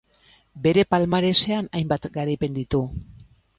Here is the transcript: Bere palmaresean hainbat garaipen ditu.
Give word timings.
Bere 0.63 0.83
palmaresean 0.93 1.69
hainbat 1.81 2.09
garaipen 2.19 2.59
ditu. 2.59 2.83